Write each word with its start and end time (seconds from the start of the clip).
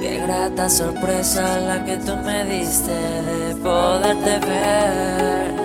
Qué 0.00 0.18
grata 0.26 0.68
sorpresa 0.68 1.60
la 1.60 1.84
que 1.84 1.96
tú 1.98 2.16
me 2.16 2.44
diste 2.46 2.90
de 2.90 3.54
poderte 3.62 4.40
ver 4.44 5.61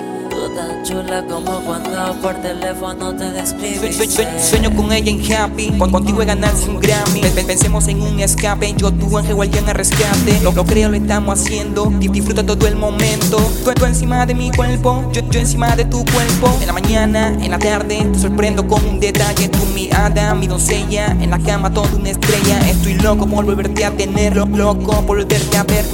tan 0.57 0.83
chula 0.83 1.23
como 1.29 1.59
cuando 1.61 2.19
por 2.19 2.33
teléfono 2.41 3.15
te 3.15 3.31
describí. 3.31 3.93
Sueño 4.41 4.75
con 4.75 4.91
ella 4.91 5.11
en 5.11 5.21
happy, 5.31 5.77
contigo 5.77 6.23
he 6.23 6.25
ganarse 6.25 6.67
un 6.69 6.79
Grammy. 6.79 7.21
Pensemos 7.45 7.87
en 7.87 8.01
un 8.01 8.19
escape, 8.19 8.73
yo 8.75 8.91
tu 8.91 9.15
ángel 9.17 9.35
guardián 9.35 9.69
a 9.69 9.73
rescate. 9.73 10.39
Lo, 10.41 10.51
lo 10.51 10.65
creo, 10.65 10.89
lo 10.89 10.97
estamos 10.97 11.39
haciendo, 11.39 11.85
disfruta 11.99 12.43
todo 12.43 12.67
el 12.67 12.75
momento. 12.75 13.37
Tú, 13.63 13.85
encima 13.85 14.25
de 14.25 14.33
mi 14.33 14.49
cuerpo, 14.51 15.09
yo, 15.13 15.21
yo 15.29 15.39
encima 15.39 15.75
de 15.75 15.85
tu 15.85 16.03
cuerpo. 16.05 16.51
En 16.59 16.67
la 16.67 16.73
mañana, 16.73 17.27
en 17.39 17.51
la 17.51 17.59
tarde, 17.59 18.07
te 18.11 18.19
sorprendo 18.19 18.67
con 18.67 18.83
un 18.83 18.99
detalle. 18.99 19.49
Tú 19.49 19.59
mi 19.75 19.89
hada, 19.91 20.33
mi 20.33 20.47
doncella, 20.47 21.15
en 21.21 21.29
la 21.29 21.39
cama 21.39 21.71
toda 21.71 21.93
una 21.95 22.09
estrella. 22.09 22.67
Estoy 22.67 22.95
loco 22.95 23.27
por 23.27 23.45
volverte 23.45 23.85
a 23.85 23.91
tener, 23.91 24.35
loco 24.35 25.01
por 25.05 25.17
volverte 25.17 25.57
a 25.57 25.63
ver. 25.63 25.85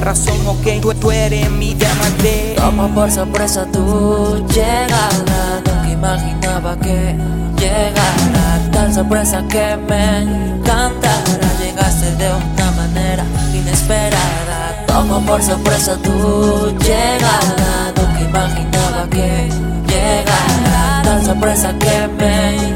Razón, 0.00 0.34
ok, 0.46 0.98
tú, 0.98 1.10
eres 1.10 1.50
mi 1.50 1.74
diamante. 1.74 2.56
Como 2.58 2.88
por 2.94 3.10
sorpresa 3.10 3.66
tú 3.70 4.42
llegada. 4.48 5.62
Nunca 5.66 5.90
imaginaba 5.90 6.76
que 6.78 7.14
llegara. 7.58 8.70
Tal 8.72 8.94
sorpresa 8.94 9.44
que 9.48 9.76
me 9.76 10.22
encantará 10.22 11.22
Llegaste 11.60 12.16
de 12.16 12.32
una 12.32 12.70
manera 12.70 13.24
inesperada. 13.52 14.86
Tomo 14.86 15.20
por 15.26 15.42
sorpresa 15.42 15.96
tu 16.02 16.74
llegada. 16.78 17.92
Nunca 17.94 18.20
imaginaba 18.20 19.06
que 19.10 19.50
llegara. 19.86 21.02
Tal 21.04 21.24
sorpresa 21.26 21.74
que 21.78 22.08
me 22.18 22.69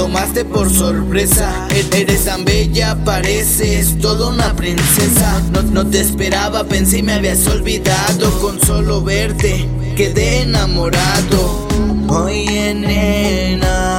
tomaste 0.00 0.46
por 0.46 0.72
sorpresa. 0.72 1.68
Eres 1.92 2.24
tan 2.24 2.42
bella, 2.42 2.96
pareces 3.04 3.98
toda 3.98 4.30
una 4.30 4.54
princesa. 4.54 5.42
No, 5.52 5.60
no 5.60 5.86
te 5.86 6.00
esperaba, 6.00 6.64
pensé 6.64 7.02
me 7.02 7.12
habías 7.12 7.46
olvidado. 7.46 8.30
Con 8.40 8.58
solo 8.62 9.02
verte 9.02 9.68
quedé 9.96 10.42
enamorado. 10.42 11.68
Oye 12.08 12.72
nena, 12.74 13.98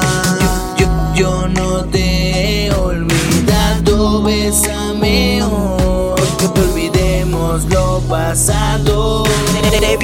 yo, 0.80 0.88
yo, 1.16 1.48
no 1.50 1.86
te 1.86 2.66
he 2.66 2.72
olvidado. 2.72 4.23
Bésame 4.23 5.44
hoy, 5.44 6.22
que 6.40 6.47
te 6.47 6.62
olvidemos 6.62 7.66
lo 7.66 8.00
pasado 8.09 8.91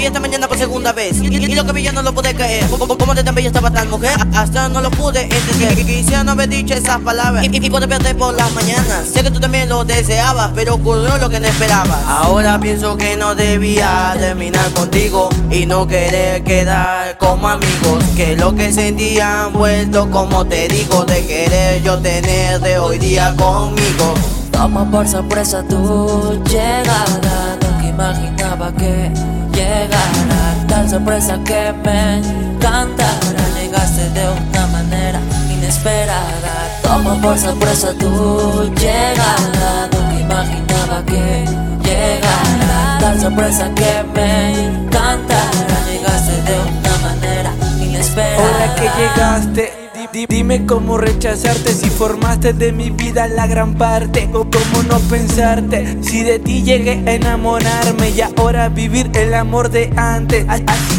te 0.07 0.11
vi 0.11 0.15
esta 0.15 0.19
mañana 0.19 0.47
por 0.47 0.57
segunda 0.57 0.93
vez. 0.93 1.17
Y, 1.21 1.55
lo 1.55 1.65
que 1.65 1.71
vi 1.73 1.83
yo 1.83 1.91
no 1.91 2.01
lo 2.01 2.13
pude 2.13 2.33
caer 2.33 2.65
Como 2.69 3.15
de 3.15 3.23
tan 3.23 3.35
bella 3.35 3.47
estaba 3.47 3.71
tan 3.71 3.89
mujer 3.89 4.11
Hasta 4.35 4.69
no 4.69 4.81
lo 4.81 4.91
pude 4.91 5.23
entender. 5.23 5.75
Quisiera 5.75 6.23
no 6.23 6.31
haber 6.31 6.49
dicho 6.49 6.73
esas 6.73 6.99
palabras. 7.01 7.45
Y, 7.45 7.65
y 7.65 7.69
por 7.69 8.33
las 8.35 8.51
mañanas. 8.53 9.05
Sé 9.11 9.23
que 9.23 9.31
tú 9.31 9.39
también 9.39 9.69
lo 9.69 9.83
deseabas 9.83 10.51
Pero 10.55 10.75
ocurrió 10.75 11.17
lo 11.17 11.29
que 11.29 11.39
no 11.39 11.47
esperabas. 11.47 11.99
Ahora 12.07 12.59
pienso 12.59 12.97
que 12.97 13.17
no 13.17 13.35
debía 13.35 14.15
terminar 14.19 14.71
contigo 14.71 15.29
Y 15.49 15.65
no 15.65 15.87
querer 15.87 16.43
quedar 16.43 17.17
como 17.17 17.49
amigos. 17.49 18.03
Que 18.15 18.35
lo 18.35 18.55
que 18.55 18.71
sentía 18.71 19.45
han 19.45 19.53
vuelto 19.53 20.09
como 20.09 20.45
te 20.45 20.67
digo 20.67 21.05
De 21.05 21.25
querer 21.25 21.81
yo 21.83 21.97
tener 21.99 22.59
de 22.61 22.77
hoy 22.77 22.97
día 22.97 23.33
conmigo. 23.35 24.13
Toma 24.51 24.89
por 24.89 25.07
sorpresa 25.07 25.63
tu 25.67 26.41
llegada. 26.45 27.57
Nunca 27.61 27.87
imaginaba 27.87 28.71
que 28.73 29.11
llegara 29.57 30.55
Tal 30.67 30.89
sorpresa 30.89 31.39
que 31.43 31.73
me 31.83 32.17
encantará 32.17 33.43
Llegaste 33.59 34.09
de 34.11 34.29
una 34.29 34.67
manera 34.67 35.19
inesperada. 35.51 36.53
Tomo 36.83 37.19
por 37.21 37.37
sorpresa 37.37 37.93
tu 37.99 38.71
llegada. 38.75 39.89
Nunca 39.91 40.19
imaginaba 40.19 41.03
que 41.05 41.45
llegara 41.83 42.97
Tal 42.99 43.19
sorpresa 43.19 43.69
que 43.75 44.05
me 44.13 44.65
encantará 44.67 45.77
Llegaste 45.89 46.41
de 46.43 46.59
una 46.59 46.97
manera 47.07 47.51
inesperada. 47.79 48.43
Ahora 48.43 48.75
que 48.75 48.89
llegaste 49.01 49.76
Dime 50.11 50.65
cómo 50.65 50.97
rechazarte 50.97 51.73
si 51.73 51.89
formaste 51.89 52.53
de 52.53 52.71
mi 52.71 52.89
vida 52.89 53.27
la 53.27 53.45
gran 53.45 53.75
parte 53.75 54.29
O 54.33 54.45
cómo 54.49 54.83
no 54.87 54.99
pensarte 55.09 55.97
si 56.01 56.23
de 56.23 56.39
ti 56.39 56.63
llegué 56.63 57.03
a 57.05 57.13
enamorarme 57.13 58.11
Y 58.11 58.21
ahora 58.21 58.69
vivir 58.69 59.11
el 59.15 59.33
amor 59.33 59.69
de 59.69 59.91
antes 59.97 60.45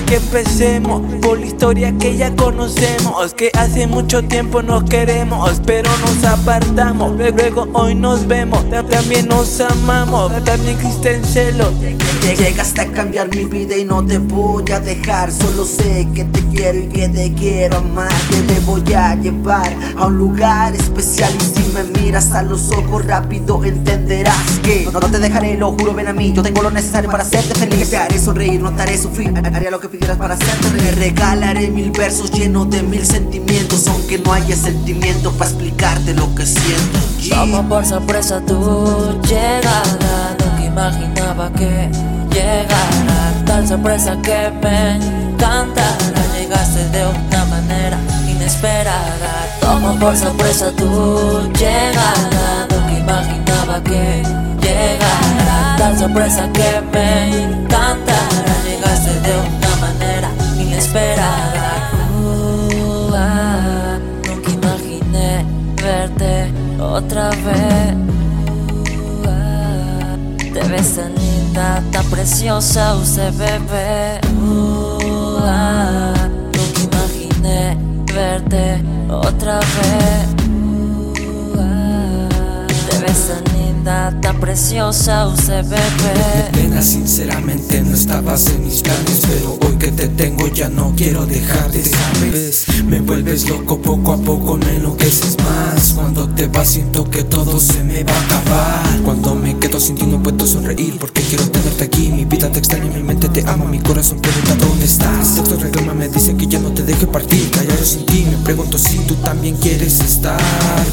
que 0.08 0.16
empecemos 0.16 1.02
por 1.20 1.38
la 1.38 1.46
historia 1.46 1.92
que 1.98 2.16
ya 2.16 2.34
conocemos 2.34 3.34
Que 3.34 3.50
hace 3.58 3.86
mucho 3.86 4.24
tiempo 4.24 4.62
nos 4.62 4.84
queremos 4.84 5.60
pero 5.66 5.90
nos 5.98 6.24
apartamos 6.24 7.16
Luego 7.16 7.68
hoy 7.74 7.94
nos 7.94 8.26
vemos, 8.26 8.64
también 8.70 9.28
nos 9.28 9.60
amamos 9.60 10.32
También 10.44 10.76
existen 10.78 11.24
celos 11.24 11.72
Llegaste 12.22 12.82
a 12.82 12.86
cambiar 12.92 13.34
mi 13.34 13.44
vida 13.44 13.76
y 13.76 13.84
no 13.84 14.04
te 14.04 14.18
voy 14.18 14.70
a 14.72 14.80
dejar 14.80 15.30
Solo 15.30 15.64
sé 15.64 16.08
que 16.14 16.24
te 16.24 16.40
quiero 16.48 16.78
y 16.78 16.88
que 16.88 17.08
te 17.08 17.32
quiero 17.34 17.78
amar 17.78 18.12
Que 18.30 18.54
te 18.54 18.60
voy 18.60 18.92
a 18.94 19.14
llevar 19.14 19.74
a 19.96 20.06
un 20.06 20.16
lugar 20.16 20.74
especial 20.74 21.32
Y 21.34 21.60
si 21.60 21.72
me 21.72 21.84
miras 22.00 22.32
a 22.32 22.42
los 22.42 22.70
ojos 22.72 23.04
rápido 23.04 23.62
entenderás 23.64 24.58
que 24.62 24.88
No, 24.92 25.00
te 25.00 25.18
dejaré, 25.18 25.56
lo 25.56 25.72
juro, 25.72 25.94
ven 25.94 26.08
a 26.08 26.12
mí 26.12 26.32
Yo 26.32 26.42
tengo 26.42 26.62
lo 26.62 26.70
necesario 26.70 27.10
para 27.10 27.22
hacerte 27.22 27.54
feliz. 27.54 27.90
Te 27.90 27.96
haré 27.96 28.18
sonreír, 28.18 28.60
no 28.60 28.72
te 28.72 28.82
haré 28.82 28.98
sufrir 28.98 29.32
Haré 29.36 29.70
lo 29.70 29.80
que 29.80 29.97
pidieras 29.98 30.16
para 30.16 30.34
hacerte 30.34 30.70
reír 30.70 30.84
Te 30.84 30.92
regalaré 30.92 31.68
mil 31.68 31.90
versos 31.90 32.30
llenos 32.30 32.70
de 32.70 32.82
mil 32.82 33.04
sentimientos 33.04 33.86
Aunque 33.88 34.18
no 34.18 34.32
haya 34.32 34.56
sentimiento 34.56 35.32
para 35.32 35.50
explicarte 35.50 36.14
lo 36.14 36.34
que 36.34 36.46
siento 36.46 36.98
Toma 37.30 37.68
por 37.68 37.84
sorpresa 37.84 38.40
tu 38.46 39.20
llegada 39.22 40.36
Nunca 40.38 40.64
imaginaba 40.64 41.52
que 41.52 41.90
llegara. 42.30 43.32
Tal 43.44 43.66
sorpresa 43.66 44.16
que 44.22 44.50
me 44.62 44.96
encantará. 44.96 45.96
Llegaste 46.38 46.88
de 46.90 47.04
una 47.06 47.44
manera 47.46 47.98
inesperada. 48.28 49.58
Tomo 49.60 49.98
por 49.98 50.16
sorpresa 50.16 50.70
tu 50.76 51.50
llegada 51.52 52.66
Nunca 52.70 52.98
imaginaba 52.98 53.82
que 53.82 54.22
llegara. 54.60 55.76
Tal 55.76 55.98
sorpresa 55.98 56.48
que 56.52 56.80
me 56.92 57.57
otra 66.98 67.30
vez. 67.30 67.96
Te 70.52 70.62
ves 70.68 70.96
tan 70.96 71.14
linda, 71.14 71.82
tan 71.92 72.04
preciosa 72.10 72.96
usted 72.96 73.32
bebé. 73.34 74.20
uh, 74.40 76.07
preciosa 84.58 85.32
pena, 86.52 86.82
sinceramente 86.82 87.80
no 87.80 87.94
estabas 87.94 88.48
en 88.48 88.64
mis 88.64 88.82
planes 88.82 89.22
Pero 89.28 89.56
hoy 89.64 89.78
que 89.78 89.92
te 89.92 90.08
tengo 90.08 90.48
ya 90.48 90.68
no 90.68 90.92
quiero 90.96 91.26
dejarte, 91.26 91.84
¿sabes? 91.84 92.66
Me 92.84 93.00
vuelves 93.00 93.48
loco 93.48 93.80
poco 93.80 94.14
a 94.14 94.16
poco, 94.16 94.56
me 94.56 94.76
enloqueces 94.76 95.36
más. 95.38 95.92
Cuando 95.92 96.28
te 96.28 96.48
vas 96.48 96.68
siento 96.68 97.08
que 97.08 97.22
todo 97.22 97.60
se 97.60 97.84
me 97.84 98.02
va 98.02 98.12
a 98.12 98.20
acabar. 98.24 99.00
Cuando 99.04 99.36
me 99.36 99.56
quedo 99.78 99.86
sin 99.86 99.96
ti 99.96 100.06
no 100.06 100.22
puedo 100.22 100.46
sonreír 100.46 100.98
Porque 100.98 101.22
quiero 101.22 101.48
tenerte 101.50 101.84
aquí, 101.84 102.08
mi 102.08 102.24
vida 102.24 102.50
te 102.50 102.58
extraña, 102.58 102.86
mi 102.86 103.02
mente 103.02 103.28
te 103.28 103.48
ama 103.48 103.64
Mi 103.64 103.78
corazón 103.78 104.20
pregunta 104.20 104.54
dónde 104.56 104.84
estás 104.84 105.36
Texto 105.36 105.56
reclama, 105.56 105.94
me 105.94 106.08
dice 106.08 106.36
que 106.36 106.46
ya 106.46 106.58
no 106.58 106.72
te 106.72 106.82
deje 106.82 107.06
partir 107.06 107.50
Callado 107.50 107.84
sin 107.84 108.04
ti, 108.06 108.26
me 108.30 108.36
pregunto 108.44 108.78
si 108.78 108.98
tú 108.98 109.14
también 109.16 109.56
quieres 109.56 110.00
estar 110.00 110.40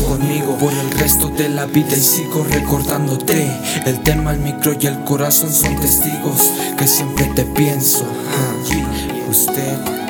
conmigo. 0.07 0.57
Por 0.57 0.73
el 0.73 0.91
resto 0.91 1.29
de 1.29 1.49
la 1.49 1.65
vida 1.65 1.95
y 1.95 2.01
sigo 2.01 2.45
recordándote. 2.49 3.51
El 3.85 4.01
tema, 4.03 4.31
el 4.31 4.39
micro 4.39 4.75
y 4.79 4.87
el 4.87 5.03
corazón 5.03 5.51
son 5.51 5.75
testigos 5.79 6.51
Que 6.77 6.87
siempre 6.87 7.25
te 7.35 7.43
pienso. 7.43 8.05
Usted 9.29 10.04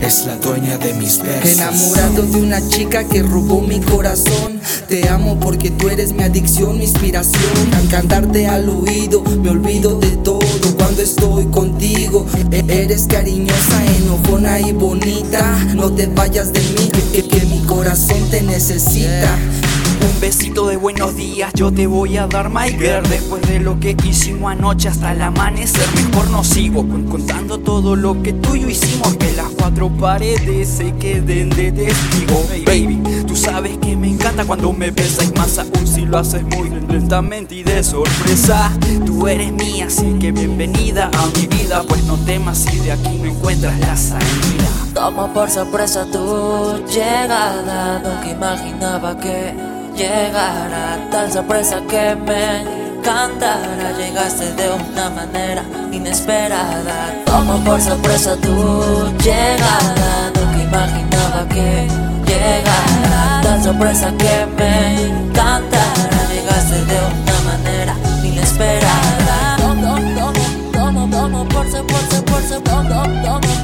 es 0.00 0.26
la 0.26 0.36
dueña 0.36 0.78
de 0.78 0.94
mis 0.94 1.18
versos. 1.22 1.52
Enamorado 1.52 2.22
de 2.22 2.40
una 2.40 2.68
chica 2.68 3.04
que 3.04 3.22
robó 3.22 3.60
mi 3.60 3.80
corazón. 3.80 4.60
Te 4.88 5.08
amo 5.08 5.38
porque 5.40 5.70
tú 5.70 5.88
eres 5.88 6.12
mi 6.12 6.22
adicción, 6.22 6.78
mi 6.78 6.84
inspiración. 6.84 7.74
Al 7.74 7.88
cantarte 7.88 8.46
al 8.46 8.68
oído, 8.68 9.22
me 9.42 9.50
olvido 9.50 9.98
de 9.98 10.10
todo. 10.18 10.40
Cuando 10.76 11.02
estoy 11.02 11.46
contigo 11.46 12.26
E- 12.50 12.64
Eres 12.68 13.06
cariñosa, 13.08 13.84
enojona 13.98 14.60
y 14.60 14.72
bonita. 14.72 15.58
No 15.74 15.90
te 15.92 16.06
vayas 16.06 16.52
de 16.52 16.60
mí, 16.60 16.90
que, 17.12 17.26
que 17.26 17.46
mi 17.46 17.60
corazón 17.60 18.28
te 18.30 18.42
necesita 18.42 19.36
Un 20.06 20.20
besito 20.20 20.68
de 20.68 20.76
buenos 20.76 21.16
días 21.16 21.52
yo 21.54 21.72
te 21.72 21.86
voy 21.86 22.16
a 22.16 22.26
dar, 22.28 22.48
my 22.48 22.70
girl 22.70 23.02
Después 23.08 23.42
de 23.42 23.58
lo 23.58 23.80
que 23.80 23.96
hicimos 24.04 24.52
anoche 24.52 24.88
hasta 24.88 25.12
el 25.12 25.20
amanecer 25.20 25.84
Mejor 25.94 26.30
no 26.30 26.44
sigo 26.44 26.86
contando 27.10 27.58
todo 27.58 27.96
lo 27.96 28.22
que 28.22 28.32
tú 28.32 28.54
y 28.54 28.60
yo 28.60 28.68
hicimos. 28.68 29.16
Que 29.16 29.32
las 29.32 29.50
cuatro 29.58 29.88
paredes 29.88 30.68
se 30.68 30.92
queden 30.94 31.50
de 31.50 31.72
testigo 31.72 32.46
Baby, 32.64 33.02
tú 33.26 33.34
sabes 33.34 33.78
que 33.78 33.96
me 33.96 34.08
encanta 34.08 34.44
cuando 34.44 34.72
me 34.72 34.90
besas 34.92 35.34
más 35.34 35.58
aún 35.58 35.86
si 35.86 36.06
lo 36.06 36.18
haces 36.18 36.42
muy 36.44 36.70
lentamente 36.88 37.56
y 37.56 37.62
de 37.64 37.82
sorpresa. 37.82 38.70
Tú 39.04 39.26
eres 39.26 39.52
mía, 39.52 39.86
así 39.86 40.16
que 40.20 40.30
bienvenida 40.30 41.10
a 41.12 41.38
mi 41.38 41.46
vida 41.46 41.82
Pues 41.88 42.04
no 42.04 42.16
temas 42.18 42.58
si 42.58 42.78
de 42.78 42.92
aquí 42.92 43.18
no 43.18 43.26
encuentras 43.26 43.78
la 43.80 43.96
salida 43.96 44.85
Tomo 44.96 45.28
por 45.28 45.50
sorpresa 45.50 46.06
tu 46.10 46.82
llegada 46.86 48.00
Nunca 48.02 48.30
imaginaba 48.30 49.14
que 49.18 49.54
llegara 49.94 50.98
Tal 51.10 51.30
sorpresa 51.30 51.82
que 51.86 52.16
me 52.16 52.62
encantará 52.62 53.92
Llegaste 53.98 54.54
de 54.54 54.70
una 54.70 55.10
manera 55.10 55.62
inesperada 55.92 57.12
Tomo 57.26 57.62
por 57.62 57.78
sorpresa 57.78 58.36
tu 58.36 59.12
llegada 59.22 60.32
Nunca 60.34 60.62
imaginaba 60.62 61.46
que 61.50 61.86
llegara 62.26 63.42
Tal 63.42 63.62
sorpresa 63.62 64.10
que 64.16 64.46
me 64.56 65.08
encantará 65.08 66.26
Llegaste 66.32 66.76
de 66.86 66.98
una 67.12 67.40
manera 67.44 67.94
inesperada 68.24 69.56
Tomo, 69.58 69.96
tomo, 70.16 70.32
tomo, 70.72 71.10
tomo 71.10 71.48
por 71.50 71.70
sorpresa, 71.70 72.22
por 72.24 72.40
sorpresa, 72.40 72.60
tomo, 72.64 73.02
tomo, 73.22 73.55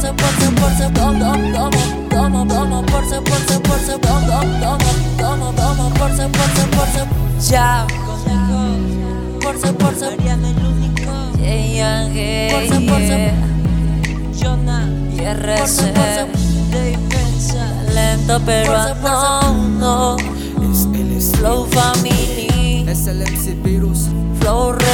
tomo 0.00 0.16
por 0.16 0.30
sorpresa, 0.30 0.52
por 0.52 0.70
sorpresa, 0.70 0.90
tomo, 0.92 1.70
tomo, 2.08 2.46
tomo 2.46 2.82
por 2.86 3.04
sorpresa, 3.08 3.60
por 3.60 3.78
sorpresa, 3.80 3.98
tomo, 3.98 4.78
tomo, 5.18 5.52
tomo 5.52 5.90
por 5.94 6.10
sorpresa, 6.16 6.66
por 6.70 6.86
sorpresa. 6.86 7.50
Ya, 7.50 7.86
por 8.06 8.18
sorpresa, 8.18 8.48
por 9.40 9.54
sorpresa, 9.58 10.06
Ariana 10.08 10.48
el 10.50 10.66
único. 10.66 11.10
Yeah, 11.38 12.08
yeah, 12.12 12.48
por 12.52 12.62
sorpresa, 12.68 12.88
por 12.88 13.00
sorpresa. 13.00 13.32
Jonah 14.40 14.88
y 15.12 15.20
RC. 15.20 15.78
Lento 17.94 18.40
pero 18.44 18.94
no, 19.02 19.52
no. 19.80 20.16
Es 20.16 20.86
el 20.94 21.36
Flow 21.38 21.66
Family, 21.66 22.84
Es 22.88 23.06
el 23.06 23.20
MC 23.22 23.54
Virus. 23.62 24.08
Flow 24.40 24.72
Record. 24.72 24.87